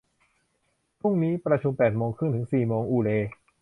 [1.01, 3.09] พรุ่งนี้ประชุมแปดครึ่งถึงสี่โมง อูเร